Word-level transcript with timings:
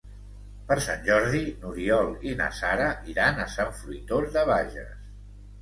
Per 0.71 0.77
Sant 0.85 1.03
Jordi 1.09 1.41
n'Oriol 1.65 2.09
i 2.31 2.35
na 2.41 2.47
Sara 2.63 2.87
iran 3.15 3.43
a 3.45 3.49
Sant 3.59 3.73
Fruitós 3.83 4.33
de 4.39 4.49
Bages. 4.53 4.93